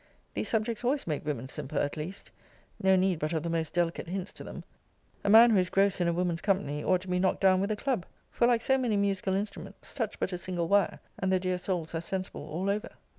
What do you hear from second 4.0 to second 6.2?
hints to them. A man who is gross in a